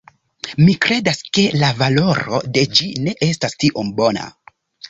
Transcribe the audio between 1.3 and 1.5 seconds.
ke